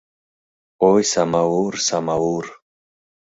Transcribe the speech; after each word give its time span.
Ой, 0.89 1.03
самаур, 1.11 1.73
самаур 1.87 2.45